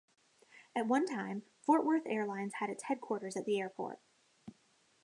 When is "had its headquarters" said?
2.55-3.37